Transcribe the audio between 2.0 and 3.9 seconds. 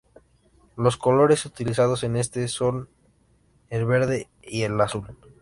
en este son el